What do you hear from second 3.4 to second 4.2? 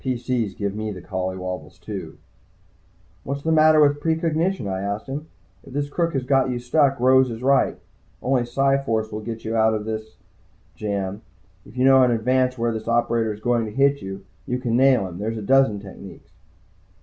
the matter with